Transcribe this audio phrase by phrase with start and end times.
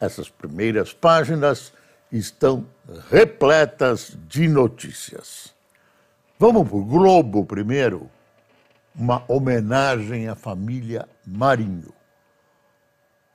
[0.00, 1.72] essas primeiras páginas
[2.10, 2.66] estão
[3.10, 5.52] repletas de notícias.
[6.38, 8.10] Vamos para o Globo primeiro.
[8.94, 11.92] Uma homenagem à família Marinho.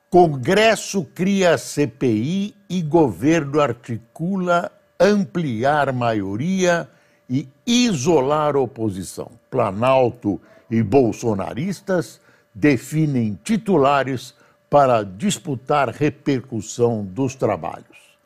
[0.09, 6.89] Congresso cria CPI e governo articula ampliar maioria
[7.29, 9.31] e isolar oposição.
[9.49, 12.19] Planalto e bolsonaristas
[12.53, 14.33] definem titulares
[14.69, 18.17] para disputar repercussão dos trabalhos.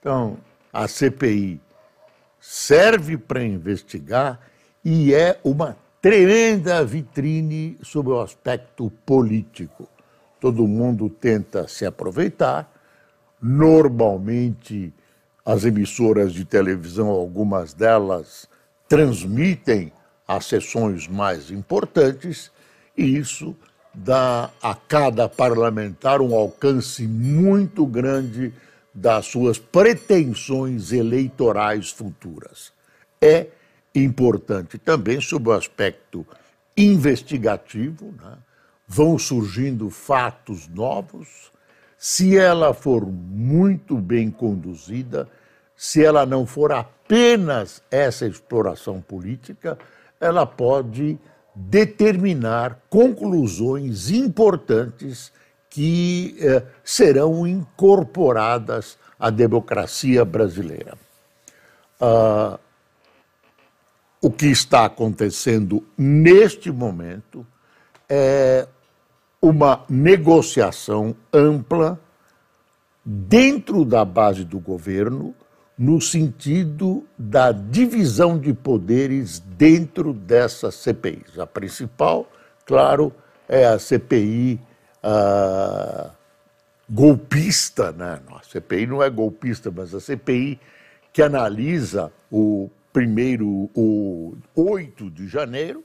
[0.00, 0.38] Então,
[0.72, 1.60] a CPI
[2.40, 4.40] serve para investigar
[4.84, 9.88] e é uma tremenda vitrine sob o aspecto político.
[10.38, 12.70] Todo mundo tenta se aproveitar.
[13.40, 14.92] Normalmente,
[15.44, 18.48] as emissoras de televisão, algumas delas,
[18.88, 19.92] transmitem
[20.26, 22.50] as sessões mais importantes,
[22.96, 23.56] e isso
[23.94, 28.52] dá a cada parlamentar um alcance muito grande
[28.92, 32.72] das suas pretensões eleitorais futuras.
[33.20, 33.46] É
[33.94, 36.26] importante também sob o aspecto
[36.76, 38.36] investigativo, né?
[38.86, 41.52] vão surgindo fatos novos.
[41.96, 45.28] Se ela for muito bem conduzida,
[45.76, 49.78] se ela não for apenas essa exploração política,
[50.20, 51.18] ela pode
[51.54, 55.32] determinar conclusões importantes
[55.70, 60.96] que eh, serão incorporadas à democracia brasileira.
[62.00, 62.58] Ah,
[64.20, 67.46] o que está acontecendo neste momento
[68.08, 68.66] é
[69.40, 72.00] uma negociação ampla
[73.04, 75.34] dentro da base do governo
[75.76, 81.38] no sentido da divisão de poderes dentro dessas CPIs.
[81.38, 82.30] A principal,
[82.64, 83.12] claro,
[83.48, 84.60] é a CPI
[85.02, 86.10] uh,
[86.88, 88.20] golpista, né?
[88.30, 90.60] a CPI não é golpista, mas a CPI
[91.12, 95.84] que analisa o primeiro, o 8 de janeiro,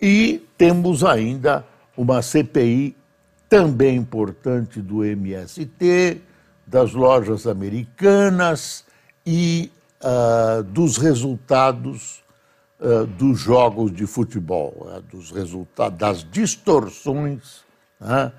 [0.00, 1.64] e temos ainda
[1.96, 2.96] uma CPI
[3.48, 6.20] também importante do MST,
[6.66, 8.84] das lojas americanas,
[9.26, 12.22] e uh, dos resultados
[12.80, 17.64] uh, dos jogos de futebol, uh, dos resultados, das distorções
[18.00, 18.32] né,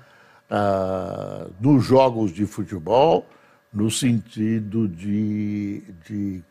[1.60, 3.26] dos jogos de futebol,
[3.70, 6.42] no sentido de, de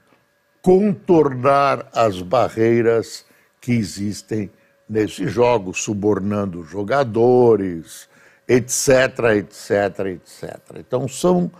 [0.61, 3.25] contornar as barreiras
[3.59, 4.51] que existem
[4.87, 8.07] nesses jogos, subornando jogadores,
[8.47, 10.59] etc, etc, etc.
[10.77, 11.51] Então são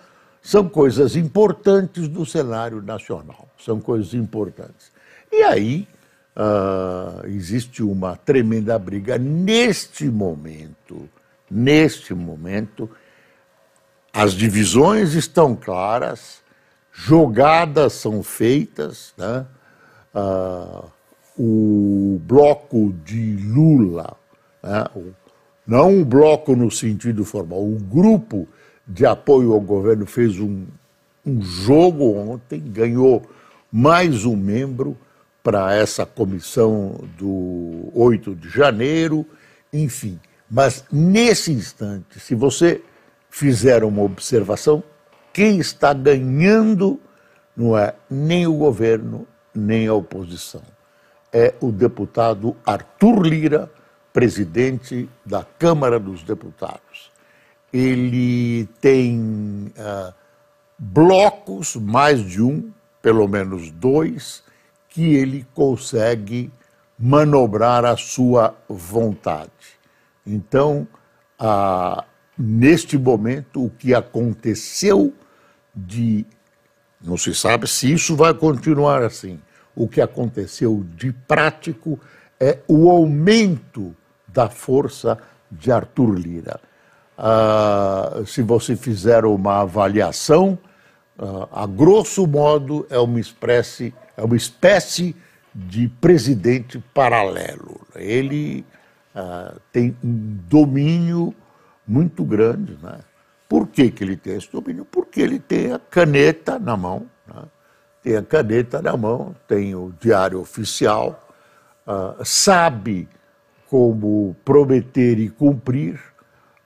[0.48, 4.90] são coisas importantes do cenário nacional, são coisas importantes.
[5.30, 5.86] E aí
[6.38, 11.10] uh, existe uma tremenda briga neste momento,
[11.52, 12.90] neste momento,
[14.14, 16.42] as divisões estão claras,
[16.94, 19.46] jogadas são feitas, né?
[20.16, 20.90] Uh,
[21.38, 24.16] o bloco de Lula,
[24.64, 24.86] né?
[25.68, 28.48] não o bloco no sentido formal, o grupo
[28.88, 30.66] de apoio ao governo fez um,
[31.26, 33.22] um jogo ontem, ganhou
[33.72, 34.98] mais um membro
[35.44, 39.26] para essa comissão do 8 de janeiro,
[39.74, 40.20] enfim.
[40.50, 42.82] Mas nesse instante, se você
[43.30, 44.82] fizer uma observação,
[45.34, 47.00] quem está ganhando
[47.56, 50.64] não é nem o governo, nem a oposição.
[51.34, 53.70] É o deputado Arthur Lira,
[54.14, 57.17] presidente da Câmara dos Deputados
[57.78, 60.14] ele tem uh,
[60.78, 62.72] blocos, mais de um,
[63.02, 64.44] pelo menos dois,
[64.90, 66.52] que ele consegue
[66.98, 69.52] manobrar a sua vontade.
[70.26, 70.88] Então,
[71.40, 72.04] uh,
[72.38, 75.14] neste momento, o que aconteceu
[75.76, 76.26] de.
[77.00, 79.40] Não se sabe se isso vai continuar assim.
[79.76, 82.00] O que aconteceu de prático
[82.40, 83.96] é o aumento
[84.28, 85.18] da força
[85.52, 86.60] de Arthur Lira.
[87.18, 90.58] Uh, se você fizer uma avaliação,
[91.18, 95.16] uh, a grosso modo é uma espécie, é uma espécie
[95.54, 97.82] de presidente paralelo.
[97.96, 98.64] Ele
[99.16, 101.34] uh, tem um domínio
[101.88, 103.00] muito grande, né?
[103.50, 104.86] Por que, que ele tem esse domínio?
[104.86, 107.44] Porque ele tem a caneta na mão, né?
[108.04, 111.26] tem a caneta na mão, tem o diário oficial,
[112.26, 113.08] sabe
[113.70, 115.98] como prometer e cumprir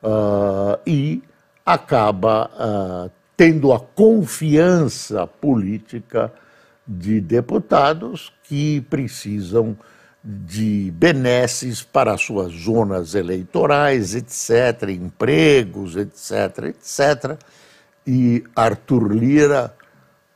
[0.03, 1.21] uh, e
[1.65, 6.31] acaba uh, tendo a confiança política
[6.87, 9.77] de deputados que precisam
[10.23, 17.39] de benesses para suas zonas eleitorais, etc., empregos, etc., etc.
[18.05, 19.73] E Arthur Lira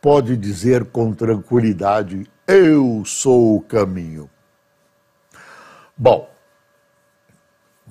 [0.02, 4.30] pode dizer com tranquilidade: eu sou o caminho.
[5.98, 6.30] Bom,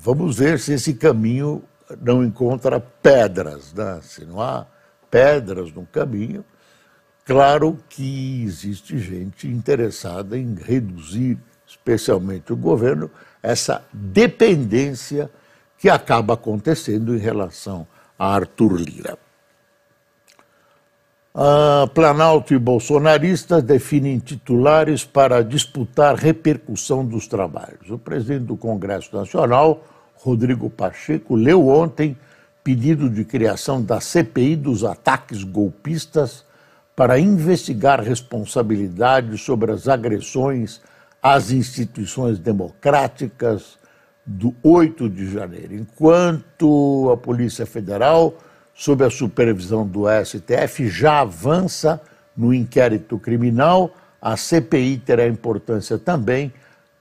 [0.05, 1.65] vamos ver se esse caminho
[2.03, 4.01] não encontra pedras, né?
[4.03, 4.67] se não há
[5.11, 6.45] pedras no caminho.
[7.25, 13.11] Claro que existe gente interessada em reduzir especialmente o governo,
[13.43, 15.31] essa dependência
[15.79, 17.87] que acaba acontecendo em relação
[18.19, 19.19] a Arthur Lira.
[21.35, 27.91] A Planalto e bolsonaristas definem titulares para disputar repercussão dos trabalhos.
[27.91, 29.83] O presidente do Congresso Nacional,
[30.25, 32.17] Rodrigo Pacheco, leu ontem
[32.65, 36.47] pedido de criação da CPI dos ataques golpistas
[36.97, 40.81] para investigar responsabilidades sobre as agressões
[41.23, 43.79] às instituições democráticas
[44.25, 48.39] do 8 de janeiro, enquanto a Polícia Federal,
[48.75, 52.01] sob a supervisão do STF, já avança
[52.35, 56.51] no inquérito criminal, a CPI terá importância também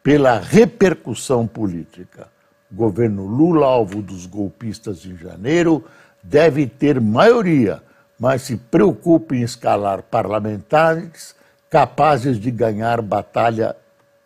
[0.04, 2.33] pela repercussão política.
[2.74, 5.86] Governo Lula, alvo dos golpistas em janeiro,
[6.24, 7.84] deve ter maioria,
[8.20, 11.36] mas se preocupa em escalar parlamentares
[11.70, 13.76] capazes de ganhar batalha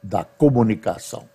[0.02, 1.26] da comunicação.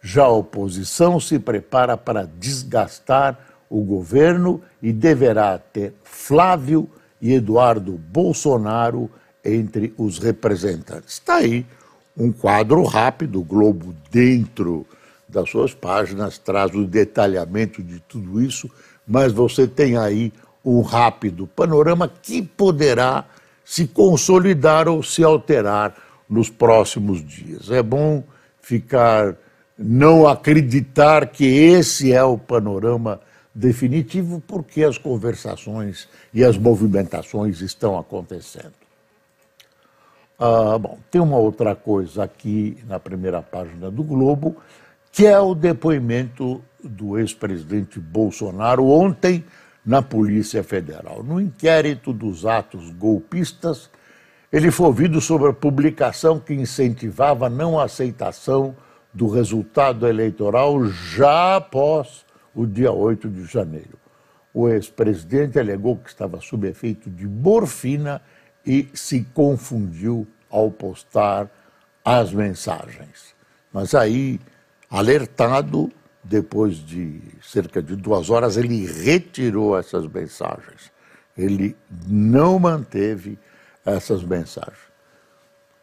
[0.00, 3.38] Já a oposição se prepara para desgastar
[3.70, 6.88] o governo e deverá ter Flávio
[7.20, 9.10] e Eduardo Bolsonaro
[9.44, 11.14] entre os representantes.
[11.14, 11.66] Está aí
[12.16, 14.86] um quadro rápido, Globo dentro
[15.34, 18.70] das suas páginas traz o detalhamento de tudo isso,
[19.06, 20.32] mas você tem aí
[20.64, 23.26] um rápido panorama que poderá
[23.64, 25.94] se consolidar ou se alterar
[26.28, 27.70] nos próximos dias.
[27.70, 28.22] É bom
[28.62, 29.36] ficar,
[29.76, 33.20] não acreditar que esse é o panorama
[33.54, 38.72] definitivo, porque as conversações e as movimentações estão acontecendo.
[40.38, 44.56] Ah, bom, tem uma outra coisa aqui na primeira página do Globo,
[45.14, 49.44] que é o depoimento do ex-presidente Bolsonaro ontem
[49.86, 51.22] na Polícia Federal.
[51.22, 53.88] No inquérito dos atos golpistas,
[54.52, 58.74] ele foi ouvido sobre a publicação que incentivava a não aceitação
[59.12, 63.96] do resultado eleitoral já após o dia 8 de janeiro.
[64.52, 68.20] O ex-presidente alegou que estava sob efeito de morfina
[68.66, 71.48] e se confundiu ao postar
[72.04, 73.32] as mensagens.
[73.72, 74.40] Mas aí,
[74.90, 75.90] alertado,
[76.22, 80.92] depois de cerca de duas horas, ele retirou essas mensagens.
[81.36, 81.76] Ele
[82.06, 83.38] não manteve
[83.84, 84.94] essas mensagens.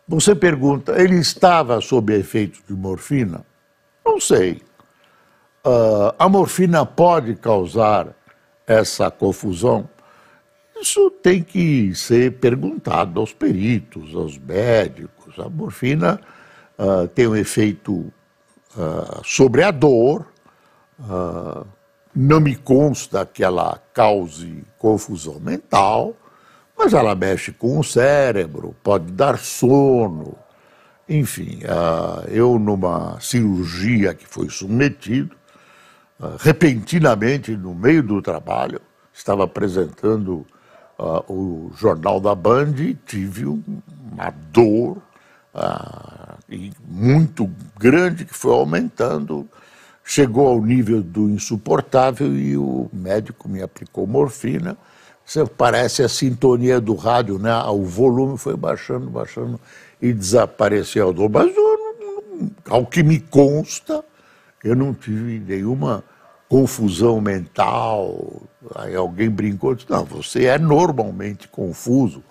[0.07, 3.45] Você pergunta, ele estava sob efeito de morfina?
[4.05, 4.61] Não sei.
[5.65, 8.07] Uh, a morfina pode causar
[8.65, 9.87] essa confusão?
[10.81, 15.37] Isso tem que ser perguntado aos peritos, aos médicos.
[15.37, 16.19] A morfina
[16.77, 18.11] uh, tem um efeito
[18.75, 20.25] uh, sobre a dor.
[22.13, 26.15] não me consta que ela cause confusão mental
[26.83, 30.35] mas ela mexe com o cérebro, pode dar sono.
[31.07, 35.35] Enfim, uh, eu numa cirurgia que foi submetido,
[36.19, 38.81] uh, repentinamente, no meio do trabalho,
[39.13, 40.43] estava apresentando
[40.97, 44.97] uh, o jornal da Band e tive uma dor
[46.87, 49.47] muito grande que foi aumentando,
[50.03, 54.77] chegou ao nível do insuportável e o médico me aplicou morfina
[55.31, 57.55] você parece a sintonia do rádio, né?
[57.63, 59.59] O volume foi baixando, baixando
[60.01, 61.29] e desapareceu a dor.
[61.29, 64.03] Mas eu, ao que me consta,
[64.61, 66.03] eu não tive nenhuma
[66.49, 68.41] confusão mental.
[68.75, 72.21] Aí alguém brincou, disse, não, você é normalmente confuso,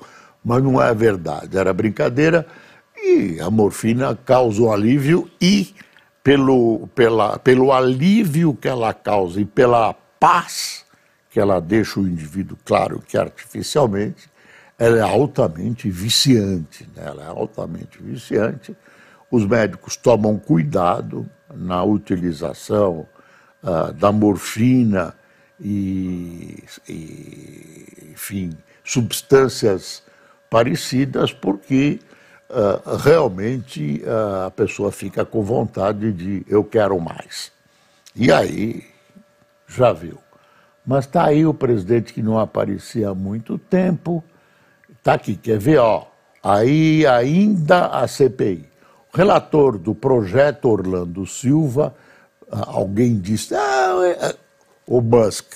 [0.44, 2.46] mas não é verdade, era brincadeira.
[3.02, 5.74] E a morfina causa um alívio e
[6.22, 10.84] pelo, pela, pelo alívio que ela causa e pela paz
[11.30, 14.28] que ela deixa o indivíduo, claro que artificialmente,
[14.76, 17.04] ela é altamente viciante, né?
[17.06, 18.76] ela é altamente viciante.
[19.30, 23.06] Os médicos tomam cuidado na utilização
[23.62, 25.14] uh, da morfina
[25.60, 28.50] e, e enfim,
[28.82, 30.02] substâncias
[30.48, 32.00] parecidas, porque
[32.50, 37.52] uh, realmente uh, a pessoa fica com vontade de eu quero mais.
[38.14, 38.84] E aí,
[39.66, 40.18] já viu.
[40.84, 44.24] Mas está aí o presidente que não aparecia há muito tempo,
[44.98, 46.06] está aqui, quer ver, ó,
[46.42, 48.68] aí ainda a CPI.
[49.12, 51.94] O relator do projeto Orlando Silva,
[52.50, 54.34] ah, alguém disse, ah, é, é,
[54.86, 55.46] o Musk,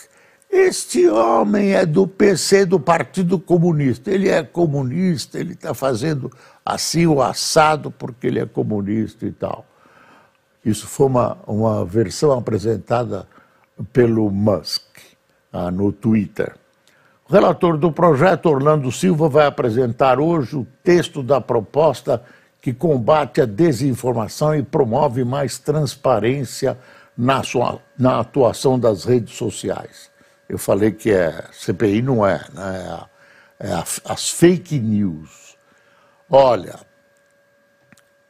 [0.57, 4.09] este homem é do PC, do Partido Comunista.
[4.09, 6.31] Ele é comunista, ele está fazendo
[6.65, 9.67] assim o assado porque ele é comunista e tal.
[10.65, 13.27] Isso foi uma, uma versão apresentada
[13.93, 14.85] pelo Musk
[15.53, 16.55] ah, no Twitter.
[17.29, 22.23] O relator do projeto, Orlando Silva, vai apresentar hoje o texto da proposta
[22.61, 26.79] que combate a desinformação e promove mais transparência
[27.19, 30.13] na, sua, na atuação das redes sociais.
[30.49, 33.07] Eu falei que é CPI não é, né?
[33.61, 35.57] é, é as fake news.
[36.29, 36.79] Olha,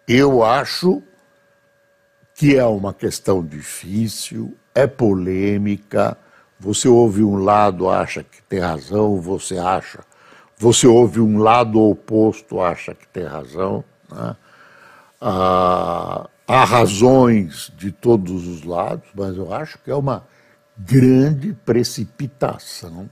[0.07, 1.03] eu acho
[2.35, 6.17] que é uma questão difícil, é polêmica.
[6.59, 10.01] Você ouve um lado, acha que tem razão, você acha.
[10.57, 13.85] Você ouve um lado oposto, acha que tem razão.
[14.11, 14.37] Né?
[15.21, 20.27] Ah, há razões de todos os lados, mas eu acho que é uma
[20.77, 23.09] grande precipitação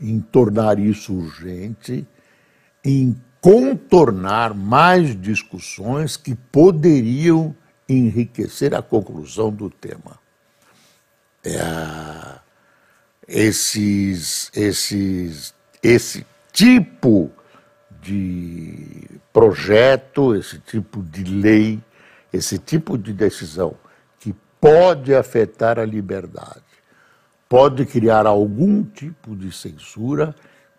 [0.00, 2.06] em tornar isso urgente,
[2.84, 7.54] em contornar mais discussões que poderiam
[7.88, 10.18] enriquecer a conclusão do tema.
[11.44, 12.40] É,
[13.28, 17.30] esses, esses, esse tipo
[18.00, 21.82] de projeto, esse tipo de lei,
[22.32, 23.74] esse tipo de decisão
[24.18, 26.63] que pode afetar a liberdade,
[27.54, 30.34] pode criar algum tipo de censura,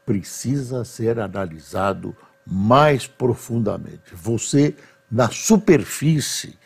[0.06, 2.14] precisa ser analisado
[2.46, 4.14] mais profundamente.
[4.14, 4.76] Você,
[5.10, 6.60] na superfície,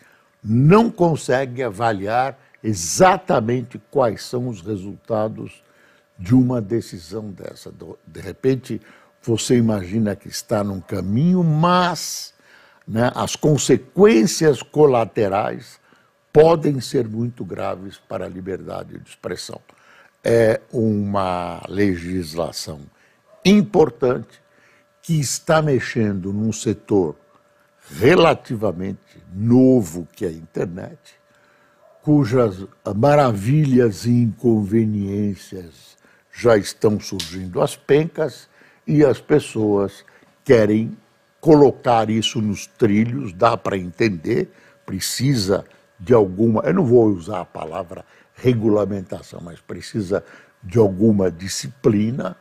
[0.44, 5.62] não consegue avaliar exatamente quais são os resultados
[6.18, 7.72] de uma decisão dessa.
[8.08, 8.82] De repente,
[9.22, 12.34] você imagina que está num caminho, mas
[12.88, 15.80] né, as consequências colaterais
[16.34, 19.62] podem ser muito graves para a liberdade de expressão
[20.24, 22.82] é uma legislação
[23.44, 24.42] importante
[25.02, 27.16] que está mexendo num setor
[27.98, 29.00] relativamente
[29.34, 31.00] novo que é a internet,
[32.02, 35.98] cujas maravilhas e inconveniências
[36.32, 38.48] já estão surgindo às pencas
[38.86, 40.06] e as pessoas
[40.44, 40.98] querem
[41.40, 44.52] colocar isso nos trilhos, dá para entender,
[44.86, 45.66] precisa
[46.00, 48.06] de alguma, eu não vou usar a palavra
[48.42, 50.24] regulamentação, mas precisa
[50.64, 52.36] de alguma disciplina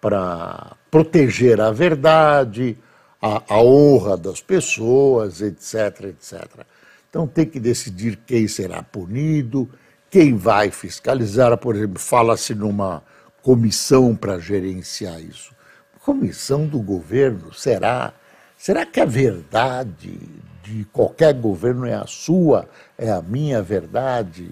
[0.00, 2.76] para proteger a verdade,
[3.20, 6.64] a, a, honra das pessoas, etc, etc.
[7.08, 9.68] Então tem que decidir quem será punido,
[10.10, 11.56] quem vai fiscalizar.
[11.58, 13.02] Por exemplo, fala-se numa
[13.42, 15.54] comissão para gerenciar isso.
[16.02, 18.14] Comissão do governo, será?
[18.56, 20.18] Será que a verdade
[20.62, 24.50] de qualquer governo é a sua, é a minha verdade?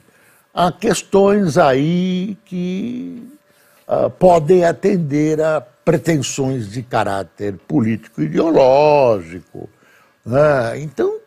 [0.58, 3.22] Há questões aí que
[3.86, 9.70] uh, podem atender a pretensões de caráter político-ideológico.
[10.26, 10.80] Né?
[10.80, 11.20] Então,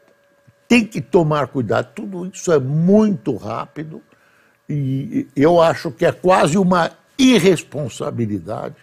[0.67, 1.93] tem que tomar cuidado.
[1.95, 4.01] Tudo isso é muito rápido
[4.67, 8.75] e eu acho que é quase uma irresponsabilidade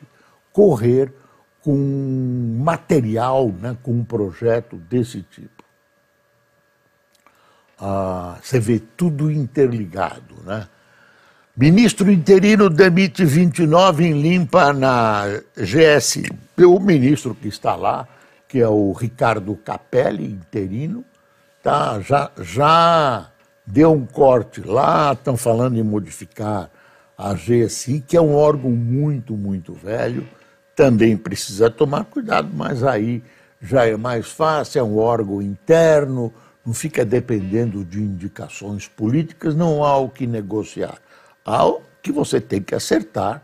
[0.51, 1.13] correr
[1.61, 5.58] com material, né, com um projeto desse tipo
[7.81, 10.37] ah, você vê tudo interligado.
[10.45, 10.67] Né?
[11.57, 15.25] Ministro interino demite 29 em limpa na
[15.57, 16.23] GS.
[16.59, 18.07] O ministro que está lá,
[18.47, 21.05] que é o Ricardo Capelli, interino,
[21.63, 23.29] tá, já, já
[23.67, 26.71] deu um corte lá, estão falando em modificar
[27.17, 30.27] a GSI, que é um órgão muito, muito velho,
[30.77, 33.23] também precisa tomar cuidado, mas aí
[33.61, 36.33] já é mais fácil, é um órgão interno,
[36.69, 40.99] não fica dependendo de indicações políticas, não há o que negociar.
[41.43, 43.43] Há o que você tem que acertar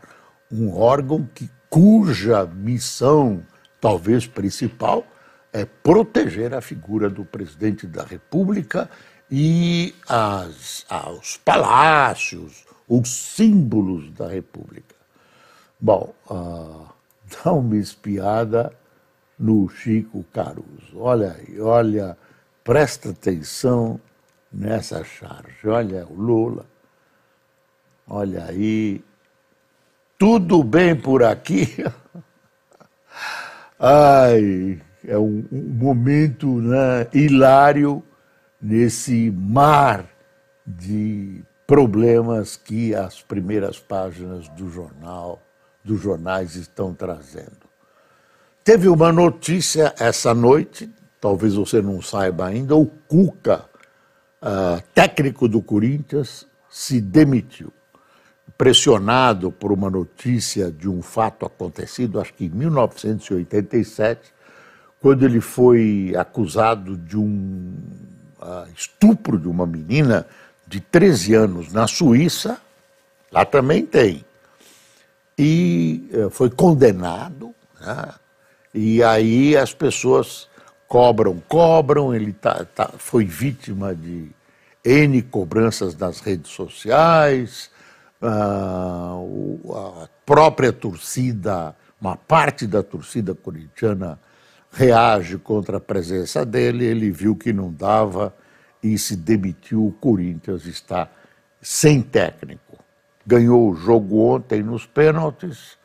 [0.51, 3.43] um órgão que, cuja missão,
[3.81, 5.07] talvez principal,
[5.51, 8.87] é proteger a figura do presidente da República
[9.31, 10.85] e as,
[11.19, 14.95] os palácios, os símbolos da República.
[15.79, 16.85] Bom, uh,
[17.43, 18.71] dá uma espiada
[19.39, 20.99] no Chico Caruso.
[20.99, 22.15] Olha aí, olha
[22.65, 24.01] Presta atenção
[24.51, 25.67] nessa charge.
[25.67, 26.65] Olha o Lula,
[28.07, 29.03] olha aí
[30.17, 31.85] tudo bem por aqui?
[33.77, 38.01] Ai, é um, um momento né, hilário
[38.59, 40.03] nesse mar
[40.65, 45.39] de problemas que as primeiras páginas do jornal,
[45.83, 47.65] dos jornais estão trazendo.
[48.63, 50.91] Teve uma notícia essa noite,
[51.25, 53.65] talvez você não saiba ainda, o Cuca,
[54.43, 57.73] uh, técnico do Corinthians, se demitiu.
[58.55, 64.21] Pressionado por uma notícia de um fato acontecido, acho que em 1987,
[65.01, 67.73] quando ele foi acusado de um
[68.39, 70.27] uh, estupro de uma menina
[70.67, 72.61] de 13 anos na Suíça,
[73.31, 74.23] lá também tem,
[75.35, 77.51] e uh, foi condenado,
[77.81, 78.13] né?
[78.71, 80.53] e aí as pessoas
[80.87, 84.29] cobram, cobram, ele tá, tá, foi vítima de
[84.83, 87.69] N cobranças nas redes sociais,
[88.21, 94.19] uh, a própria torcida, uma parte da torcida corintiana
[94.71, 98.35] reage contra a presença dele, ele viu que não dava
[98.83, 99.87] e se demitiu.
[99.87, 101.09] O Corinthians está
[101.61, 102.77] sem técnico.
[103.25, 105.84] Ganhou o jogo ontem nos pênaltis, ah,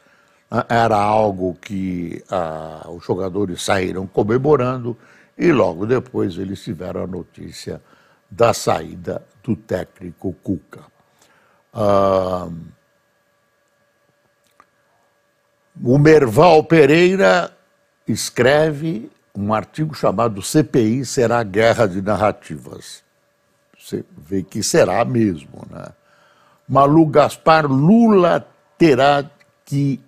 [0.68, 4.96] era algo que ah, os jogadores saíram comemorando
[5.38, 7.80] e logo depois eles tiveram a notícia
[8.28, 10.82] da saída do técnico Cuca.
[11.72, 12.48] Ah,
[15.82, 17.56] o Merval Pereira
[18.06, 23.04] escreve um artigo chamado CPI será guerra de narrativas.
[23.78, 25.86] Você vê que será mesmo, né?
[26.68, 29.28] Malu Gaspar, Lula terá
[29.64, 30.00] que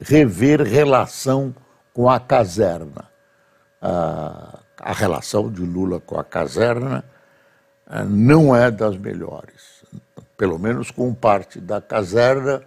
[0.00, 1.54] rever relação
[1.92, 3.10] com a caserna.
[3.80, 7.04] A relação de Lula com a caserna
[7.86, 9.84] ah, não é das melhores.
[10.36, 12.62] Pelo menos com parte da caserna,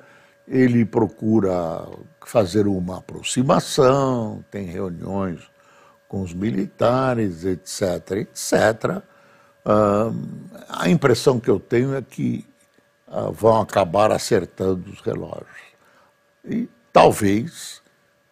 [0.47, 1.85] ele procura
[2.25, 5.39] fazer uma aproximação, tem reuniões
[6.07, 9.03] com os militares, etc., etc.
[9.65, 10.11] Ah,
[10.69, 12.47] a impressão que eu tenho é que
[13.07, 15.69] ah, vão acabar acertando os relógios.
[16.45, 17.81] E talvez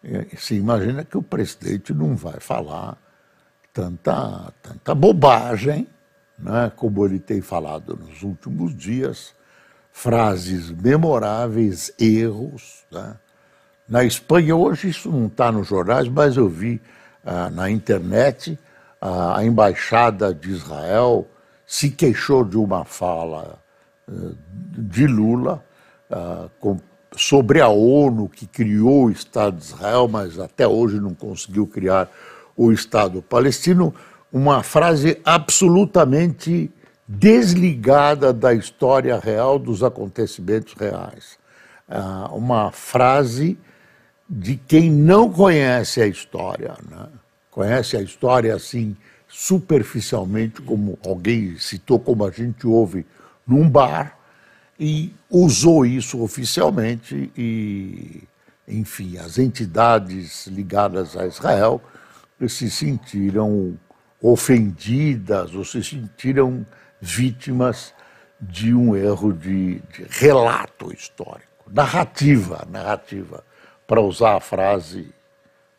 [0.02, 2.96] eh, se imagina que o presidente não vai falar
[3.72, 5.86] tanta, tanta bobagem,
[6.38, 9.34] né, como ele tem falado nos últimos dias,
[9.92, 12.84] frases memoráveis, erros.
[12.90, 13.16] Né?
[13.88, 16.80] Na Espanha, hoje isso não está nos jornais, mas eu vi
[17.24, 18.58] ah, na internet
[19.00, 21.26] ah, a embaixada de Israel
[21.66, 23.58] se queixou de uma fala
[24.08, 24.12] ah,
[24.76, 25.64] de Lula
[26.10, 26.78] ah, com,
[27.18, 32.08] sobre a ONU que criou o Estado de Israel, mas até hoje não conseguiu criar
[32.56, 33.94] o Estado palestino,
[34.32, 36.70] uma frase absolutamente
[37.06, 41.38] desligada da história real, dos acontecimentos reais.
[41.88, 43.58] Ah, uma frase
[44.28, 47.06] de quem não conhece a história, né?
[47.50, 53.06] conhece a história assim superficialmente, como alguém citou, como a gente ouve
[53.46, 54.17] num bar,
[54.78, 58.22] e usou isso oficialmente e,
[58.66, 61.82] enfim, as entidades ligadas a Israel
[62.46, 63.76] se sentiram
[64.22, 66.64] ofendidas ou se sentiram
[67.00, 67.92] vítimas
[68.40, 73.44] de um erro de, de relato histórico, narrativa, narrativa,
[73.86, 75.12] para usar a frase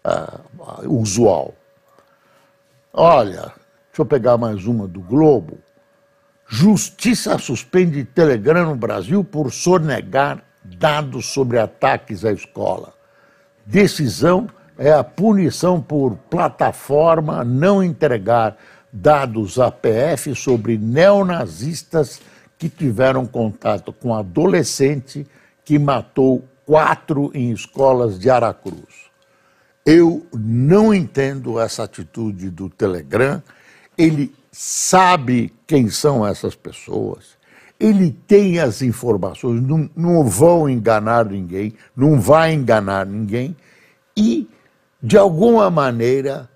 [0.04, 1.54] uh, usual.
[2.92, 3.54] Olha,
[3.88, 5.60] deixa eu pegar mais uma do Globo.
[6.52, 12.92] Justiça suspende Telegram no Brasil por sonegar dados sobre ataques à escola.
[13.64, 18.58] Decisão é a punição por plataforma não entregar
[18.92, 22.20] dados à PF sobre neonazistas
[22.58, 25.28] que tiveram contato com adolescente
[25.64, 29.12] que matou quatro em escolas de Aracruz.
[29.86, 33.42] Eu não entendo essa atitude do Telegram.
[33.96, 37.38] Ele sabe quem são essas pessoas,
[37.80, 43.56] ele tem as informações, não, não vão enganar ninguém, não vai enganar ninguém.
[44.18, 44.50] E
[45.02, 46.50] de alguma maneira,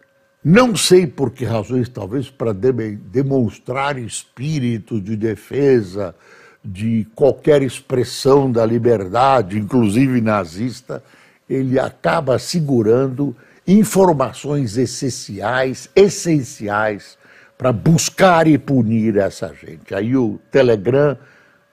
[0.43, 6.13] não sei por que razões, talvez para de demonstrar espírito de defesa
[6.61, 11.01] de qualquer expressão da liberdade, inclusive nazista,
[11.49, 13.33] ele acaba segurando
[13.65, 17.17] informações essenciais, essenciais
[17.63, 19.95] para buscar e punir essa gente.
[19.95, 21.17] Aí o Telegram,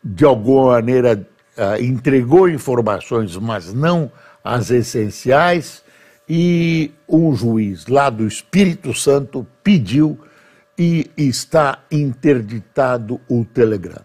[0.04, 1.26] de alguma maneira,
[1.58, 4.08] uh, entregou informações, mas não
[4.44, 5.82] as essenciais,
[6.28, 10.16] e um juiz lá do Espírito Santo pediu
[10.78, 14.04] e está interditado o Telegram.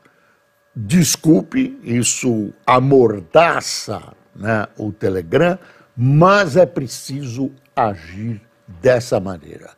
[0.76, 4.02] Desculpe, isso amordaça
[4.36, 5.60] né, o Telegram,
[5.96, 8.42] mas é preciso agir
[8.82, 9.70] dessa maneira.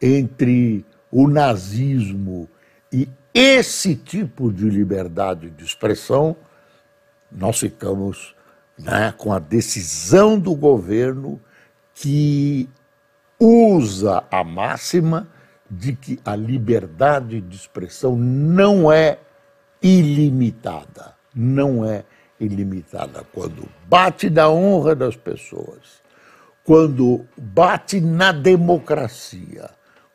[0.00, 2.48] Entre o nazismo
[2.92, 6.36] e esse tipo de liberdade de expressão,
[7.30, 8.34] nós ficamos
[8.78, 11.40] né, com a decisão do governo
[11.94, 12.68] que
[13.38, 15.28] usa a máxima
[15.70, 19.18] de que a liberdade de expressão não é
[19.80, 21.14] ilimitada.
[21.34, 22.04] Não é
[22.40, 23.24] ilimitada.
[23.32, 26.02] Quando bate na honra das pessoas,
[26.64, 29.70] quando bate na democracia,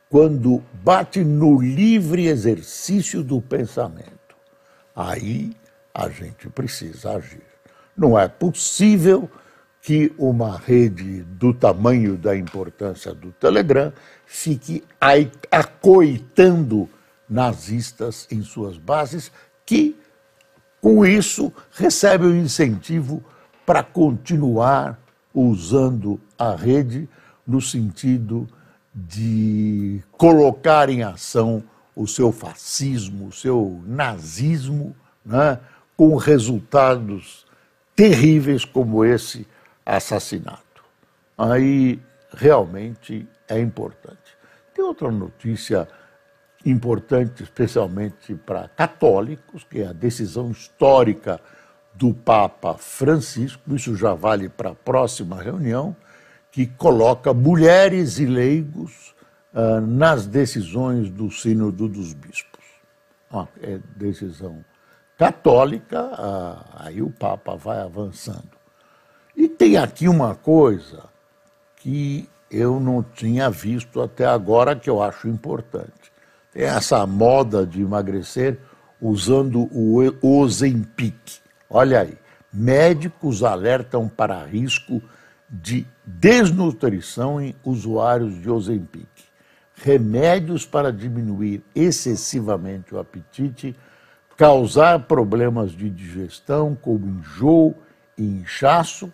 [0.10, 4.36] quando bate no livre exercício do pensamento,
[4.96, 5.56] aí
[5.94, 7.44] a gente precisa agir.
[7.98, 9.30] Não é possível
[9.82, 13.94] que uma rede do tamanho da importância do Telegram
[14.26, 14.84] fique
[15.52, 16.90] acoitando
[17.30, 19.32] nazistas em suas bases,
[19.66, 19.96] que,
[20.82, 23.24] com isso, recebem o incentivo
[23.66, 25.00] para continuar
[25.34, 27.10] usando a rede
[27.46, 28.48] no sentido
[30.18, 31.64] colocar em ação
[31.96, 35.60] o seu fascismo, o seu nazismo, né,
[35.96, 37.46] com resultados
[37.96, 39.48] terríveis como esse
[39.86, 40.84] assassinato.
[41.38, 42.00] Aí
[42.32, 44.36] realmente é importante.
[44.74, 45.88] Tem outra notícia
[46.66, 51.40] importante, especialmente para católicos, que é a decisão histórica
[51.94, 55.96] do Papa Francisco, isso já vale para a próxima reunião,
[56.56, 59.14] que coloca mulheres e leigos
[59.54, 62.64] uh, nas decisões do Sínodo dos Bispos.
[63.30, 64.64] Ah, é decisão
[65.18, 68.52] católica, uh, aí o Papa vai avançando.
[69.36, 71.04] E tem aqui uma coisa
[71.76, 76.10] que eu não tinha visto até agora, que eu acho importante.
[76.54, 78.58] Tem essa moda de emagrecer
[79.02, 81.42] usando o Ozempic.
[81.70, 82.18] Olha aí,
[82.54, 85.02] médicos alertam para risco
[85.62, 89.08] de desnutrição em usuários de Ozempic.
[89.76, 93.76] Remédios para diminuir excessivamente o apetite,
[94.38, 97.76] causar problemas de digestão, como enjoo
[98.18, 99.12] e inchaço,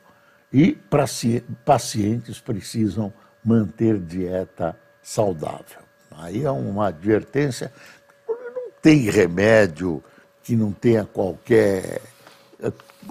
[0.54, 0.78] e
[1.66, 5.82] pacientes precisam manter dieta saudável.
[6.12, 7.72] Aí é uma advertência.
[8.28, 10.04] Não tem remédio
[10.44, 12.02] que não tenha qualquer,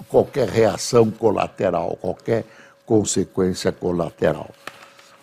[0.07, 2.45] qualquer reação colateral, qualquer
[2.91, 4.53] consequência colateral.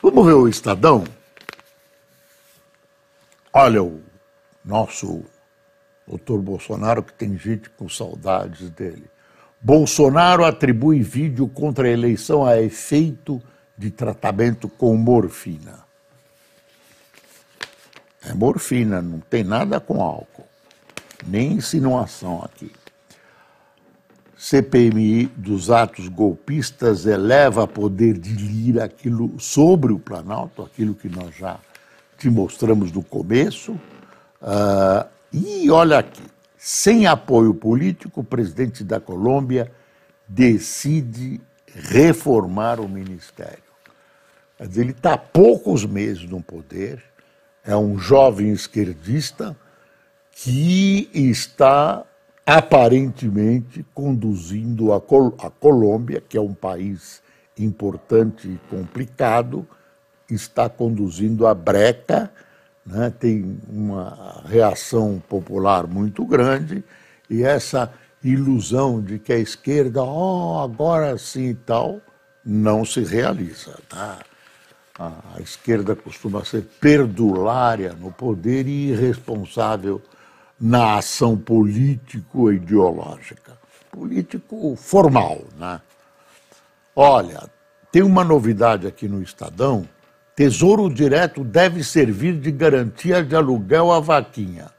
[0.02, 1.04] Vamos ver o Estadão?
[3.52, 4.00] Olha, o
[4.64, 5.22] nosso
[6.06, 9.04] doutor Bolsonaro, que tem gente com saudades dele.
[9.60, 13.38] Bolsonaro atribui vídeo contra a eleição a efeito
[13.76, 15.84] de tratamento com morfina.
[18.24, 20.48] É morfina, não tem nada com álcool,
[21.26, 22.72] nem insinuação aqui.
[24.38, 31.34] CPMI dos atos golpistas eleva poder de Lira aquilo sobre o Planalto, aquilo que nós
[31.34, 31.58] já
[32.16, 33.72] te mostramos no começo.
[34.40, 36.22] Uh, e olha aqui,
[36.56, 39.72] sem apoio político, o presidente da Colômbia
[40.28, 41.40] decide
[41.74, 43.58] reformar o ministério.
[44.60, 47.02] Dizer, ele está há poucos meses no poder,
[47.64, 49.56] é um jovem esquerdista
[50.30, 52.04] que está
[52.48, 57.22] aparentemente conduzindo a, Col a Colômbia, que é um país
[57.58, 59.66] importante e complicado,
[60.30, 62.30] está conduzindo a breca
[62.86, 66.82] né, tem uma reação popular muito grande
[67.28, 67.92] e essa
[68.24, 72.00] ilusão de que a esquerda, oh, agora sim e tal,
[72.42, 73.78] não se realiza.
[73.90, 74.20] Tá?
[74.98, 80.00] A esquerda costuma ser perdulária no poder e irresponsável
[80.60, 83.58] na ação político-ideológica.
[83.90, 85.80] Político formal, né?
[86.94, 87.50] Olha,
[87.92, 89.88] tem uma novidade aqui no Estadão
[90.38, 94.70] Tesouro Direto deve servir de garantia de aluguel à vaquinha.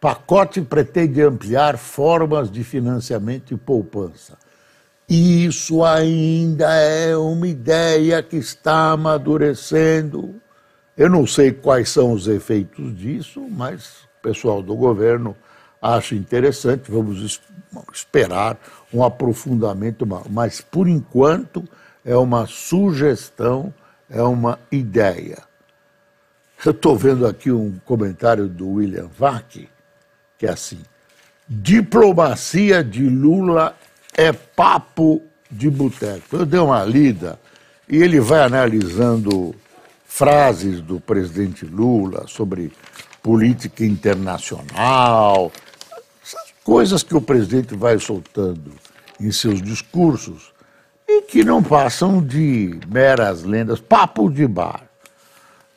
[0.00, 4.38] Pacote pretende ampliar formas de financiamento e poupança.
[5.08, 10.36] Isso ainda é uma ideia que está amadurecendo.
[10.96, 15.36] Eu não sei quais são os efeitos disso, mas pessoal do governo
[15.80, 16.90] acha interessante.
[16.90, 17.40] Vamos
[17.92, 18.58] esperar
[18.92, 21.64] um aprofundamento, mas por enquanto
[22.04, 23.74] é uma sugestão
[24.08, 25.38] é uma ideia.
[26.64, 29.68] Eu estou vendo aqui um comentário do William Vac,
[30.38, 30.80] que é assim:
[31.48, 33.74] diplomacia de Lula
[34.14, 36.36] é papo de boteco.
[36.36, 37.38] Eu dei uma lida
[37.88, 39.54] e ele vai analisando
[40.04, 42.70] frases do presidente Lula sobre
[43.22, 45.52] política internacional,
[46.64, 48.72] coisas que o presidente vai soltando
[49.20, 50.52] em seus discursos
[51.06, 54.82] e que não passam de meras lendas, papo de bar.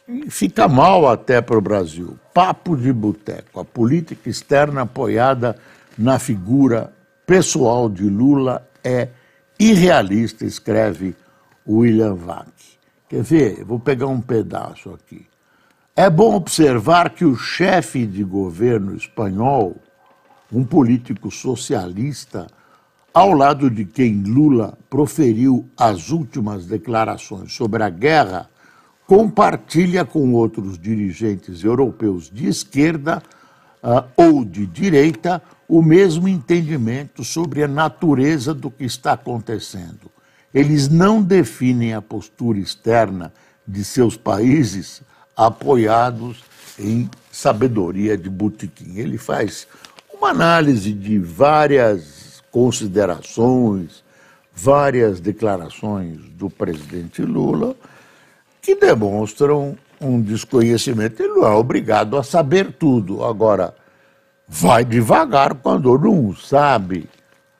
[0.08, 2.18] E fica mal até para o Brasil.
[2.34, 3.60] Papo de boteco.
[3.60, 5.58] A política externa apoiada
[5.98, 6.94] na figura
[7.26, 9.10] pessoal de Lula é
[9.60, 11.16] irrealista, escreve
[11.68, 12.48] William Vac.
[13.10, 13.64] Quer ver?
[13.64, 15.26] Vou pegar um pedaço aqui.
[15.98, 19.78] É bom observar que o chefe de governo espanhol,
[20.52, 22.48] um político socialista,
[23.14, 28.50] ao lado de quem Lula proferiu as últimas declarações sobre a guerra,
[29.08, 33.24] compartilha com outros dirigentes europeus de esquerda
[33.82, 40.12] uh, ou de direita o mesmo entendimento sobre a natureza do que está acontecendo.
[40.54, 43.32] Eles não definem a postura externa
[43.66, 45.02] de seus países
[45.36, 46.44] apoiados
[46.80, 48.98] em sabedoria de botequim.
[48.98, 49.68] Ele faz
[50.14, 54.04] uma análise de várias considerações,
[54.54, 57.76] várias declarações do presidente Lula
[58.62, 61.22] que demonstram um desconhecimento.
[61.22, 63.24] Ele não é obrigado a saber tudo.
[63.24, 63.76] Agora,
[64.48, 67.08] vai devagar quando não sabe.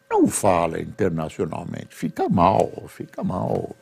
[0.10, 1.90] Não fala internacionalmente.
[1.90, 3.76] Fica mal, fica mal.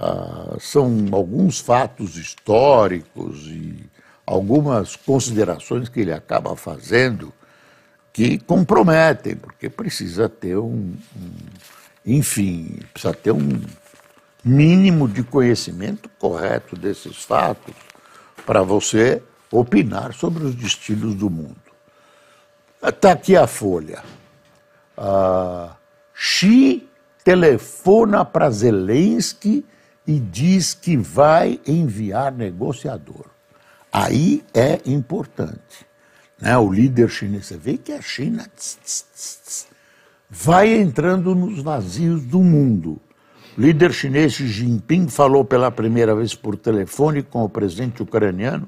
[0.00, 3.84] Ah, são alguns fatos históricos e
[4.24, 7.32] algumas considerações que ele acaba fazendo
[8.12, 11.32] que comprometem, porque precisa ter um, um
[12.06, 13.60] enfim, precisa ter um
[14.44, 17.74] mínimo de conhecimento correto desses fatos
[18.46, 21.56] para você opinar sobre os destinos do mundo.
[22.80, 24.04] Está aqui a folha.
[24.96, 25.74] Ah,
[26.14, 26.88] Xi
[27.24, 29.66] telefona para Zelensky
[30.08, 33.26] e diz que vai enviar negociador.
[33.92, 35.86] Aí é importante.
[36.40, 36.56] Né?
[36.56, 39.66] O líder chinês, você vê que a China tss, tss, tss,
[40.30, 42.98] vai entrando nos vazios do mundo.
[43.56, 48.66] O líder chinês Xi Jinping falou pela primeira vez por telefone com o presidente ucraniano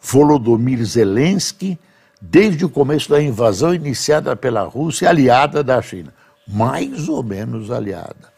[0.00, 1.78] Volodymyr Zelensky
[2.18, 6.14] desde o começo da invasão iniciada pela Rússia, aliada da China,
[6.48, 8.31] mais ou menos aliada.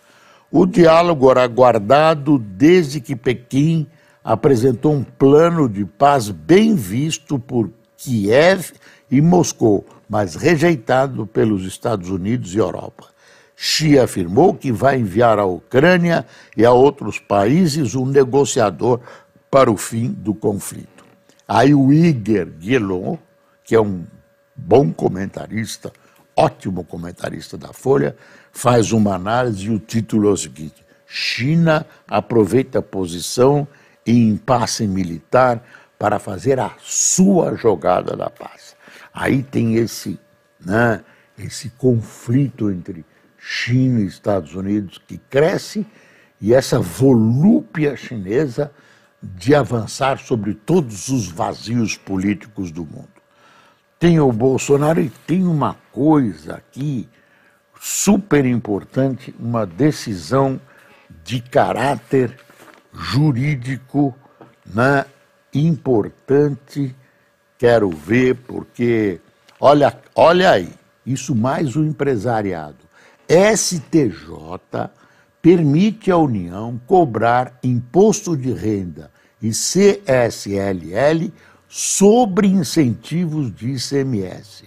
[0.56, 3.88] O diálogo era aguardado desde que Pequim
[4.22, 8.70] apresentou um plano de paz bem visto por Kiev
[9.10, 13.08] e Moscou, mas rejeitado pelos Estados Unidos e Europa.
[13.56, 16.24] Xi afirmou que vai enviar à Ucrânia
[16.56, 19.00] e a outros países um negociador
[19.50, 21.04] para o fim do conflito.
[21.48, 23.16] Aí o Igor Guilon,
[23.64, 24.04] que é um
[24.54, 25.92] bom comentarista,
[26.36, 28.16] ótimo comentarista da Folha,
[28.52, 33.66] faz uma análise e o título é o seguinte: China aproveita a posição
[34.06, 35.62] em impasse militar
[35.98, 38.76] para fazer a sua jogada da paz.
[39.12, 40.18] Aí tem esse,
[40.64, 41.02] né,
[41.38, 43.04] esse conflito entre
[43.38, 45.86] China e Estados Unidos que cresce
[46.40, 48.72] e essa volúpia chinesa
[49.22, 53.13] de avançar sobre todos os vazios políticos do mundo.
[54.04, 57.08] Tem o Bolsonaro e tem uma coisa aqui
[57.80, 60.60] super importante, uma decisão
[61.24, 62.36] de caráter
[62.92, 64.14] jurídico
[64.66, 65.06] né,
[65.54, 66.94] importante.
[67.56, 69.22] Quero ver, porque,
[69.58, 70.68] olha, olha aí,
[71.06, 72.84] isso mais o empresariado.
[73.26, 74.90] STJ
[75.40, 81.32] permite à União cobrar imposto de renda e CSLL
[81.76, 84.62] sobre incentivos de ICMS.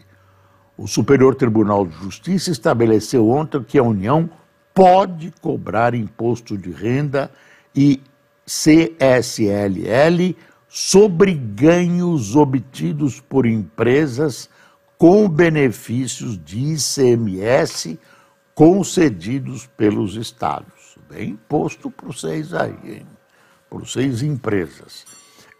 [0.77, 4.29] O Superior Tribunal de Justiça estabeleceu ontem que a União
[4.73, 7.31] pode cobrar imposto de renda
[7.73, 8.01] e
[8.45, 10.35] CSLL
[10.67, 14.49] sobre ganhos obtidos por empresas
[14.97, 17.97] com benefícios de ICMS
[18.53, 20.97] concedidos pelos estados.
[21.09, 23.07] Bem posto para vocês aí, hein?
[23.69, 25.05] Para vocês empresas.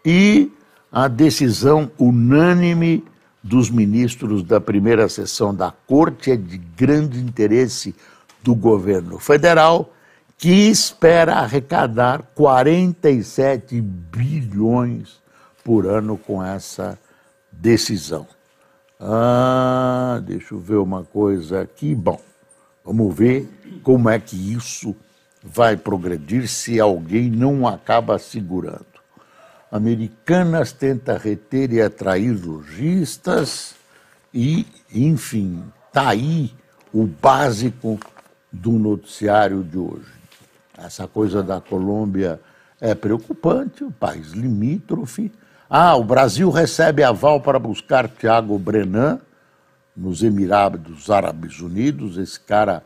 [0.04, 0.52] E
[0.90, 3.04] a decisão unânime
[3.42, 7.94] dos ministros da primeira sessão da Corte é de grande interesse
[8.42, 9.92] do governo federal,
[10.36, 15.20] que espera arrecadar 47 bilhões
[15.64, 16.98] por ano com essa
[17.52, 18.26] decisão.
[19.00, 21.94] Ah, deixa eu ver uma coisa aqui.
[21.94, 22.20] Bom,
[22.84, 23.48] vamos ver
[23.82, 24.94] como é que isso
[25.42, 28.87] vai progredir se alguém não acaba segurando.
[29.70, 33.74] Americanas tenta reter e atrair lojistas
[34.32, 36.52] e, enfim, está aí
[36.92, 37.98] o básico
[38.50, 40.12] do noticiário de hoje.
[40.76, 42.40] Essa coisa da Colômbia
[42.80, 45.30] é preocupante, o país limítrofe.
[45.68, 49.20] Ah, o Brasil recebe aval para buscar Tiago Brenan
[49.94, 52.16] nos Emirados Árabes Unidos.
[52.16, 52.82] Esse cara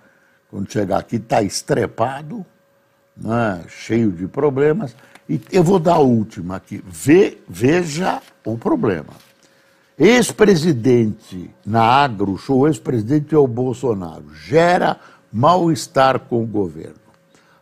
[0.53, 2.45] quando chegar aqui, está estrepado,
[3.17, 4.95] né, cheio de problemas.
[5.29, 6.83] E eu vou dar a última aqui.
[6.87, 9.13] Ve, veja o problema.
[9.99, 14.99] Ex-presidente na Agro Show, ex-presidente é o Bolsonaro, gera
[15.33, 16.97] mal-estar com o governo.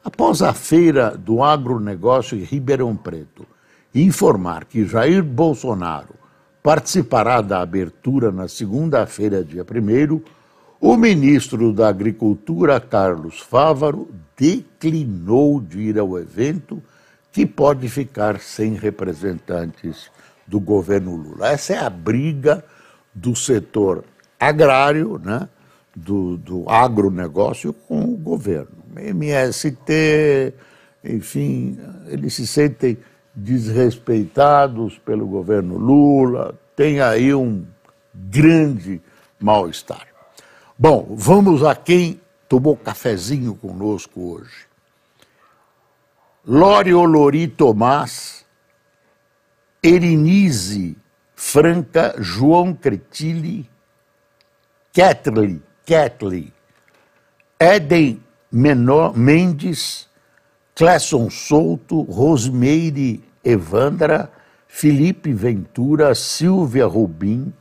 [0.03, 3.47] Após a feira do agronegócio em Ribeirão Preto
[3.95, 6.15] informar que Jair Bolsonaro
[6.63, 10.21] participará da abertura na segunda-feira, dia 1,
[10.81, 16.83] o ministro da Agricultura, Carlos Fávaro, declinou de ir ao evento,
[17.33, 20.11] que pode ficar sem representantes
[20.47, 21.49] do governo Lula.
[21.49, 22.65] Essa é a briga
[23.15, 24.05] do setor
[24.39, 25.49] agrário, né,
[25.95, 28.81] do, do agronegócio com o governo.
[28.97, 30.55] MST,
[31.05, 32.99] enfim, eles se sentem
[33.35, 37.65] desrespeitados pelo governo Lula, tem aí um
[38.15, 39.01] grande
[39.39, 40.07] mal-estar.
[40.79, 44.70] Bom, vamos a quem tomou cafezinho conosco hoje.
[46.53, 48.45] Lore Olori Tomás,
[49.81, 50.97] Erinise
[51.33, 53.71] Franca, João Cretili,
[54.93, 56.53] Ketley, Ketley,
[57.57, 60.09] Eden Menor, Mendes,
[60.75, 64.29] Clesson Souto, Rosmeire Evandra,
[64.67, 67.53] Felipe Ventura, Silvia Rubim,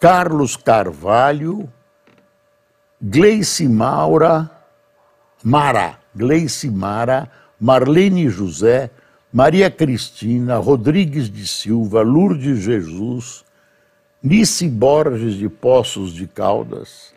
[0.00, 1.70] Carlos Carvalho,
[3.02, 4.50] Gleice Maura,
[5.42, 7.30] Mara, Gleice Mara,
[7.64, 8.90] Marlene José,
[9.32, 13.42] Maria Cristina, Rodrigues de Silva, Lourdes Jesus,
[14.22, 17.14] Nice Borges de Poços de Caldas,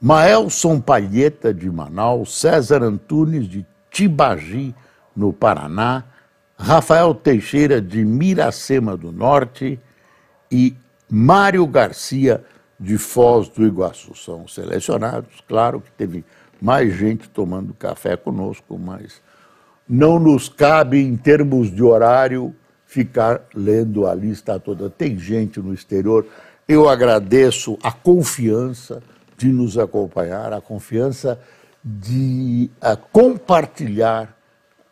[0.00, 4.74] Maelson Palheta de Manaus, César Antunes de Tibagi,
[5.14, 6.04] no Paraná,
[6.56, 9.78] Rafael Teixeira de Miracema do Norte
[10.50, 10.74] e
[11.06, 12.42] Mário Garcia
[12.78, 14.14] de Foz do Iguaçu.
[14.14, 16.24] São selecionados, claro que teve
[16.62, 19.20] mais gente tomando café conosco, mas
[19.90, 22.54] não nos cabe, em termos de horário,
[22.86, 24.88] ficar lendo a lista toda.
[24.88, 26.24] Tem gente no exterior.
[26.68, 29.02] Eu agradeço a confiança
[29.36, 31.40] de nos acompanhar, a confiança
[31.82, 34.32] de uh, compartilhar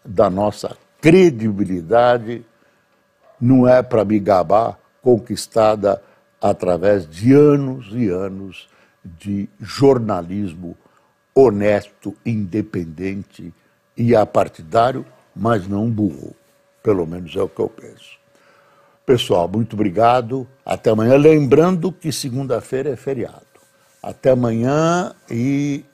[0.05, 2.45] da nossa credibilidade,
[3.41, 6.03] não é para me gabar, conquistada
[6.41, 8.69] através de anos e anos
[9.05, 10.77] de jornalismo
[11.33, 13.55] honesto, independente
[13.99, 16.35] e apartidário, mas não burro.
[16.83, 18.17] Pelo menos é o que eu penso.
[19.05, 20.47] Pessoal, muito obrigado.
[20.65, 21.17] Até amanhã.
[21.17, 23.43] Lembrando que segunda-feira é feriado.
[24.01, 25.85] Até amanhã e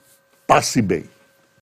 [0.47, 1.14] passe bem.